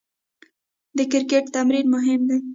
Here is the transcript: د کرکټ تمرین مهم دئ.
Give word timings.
د 0.97 0.99
کرکټ 1.11 1.45
تمرین 1.55 1.85
مهم 1.95 2.21
دئ. 2.29 2.39